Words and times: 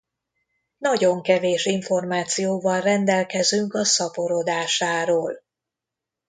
Nagyon 0.77 1.21
kevés 1.21 1.65
információval 1.65 2.81
rendelkezünk 2.81 3.73
a 3.73 3.83
szaporodásáról. 3.85 5.43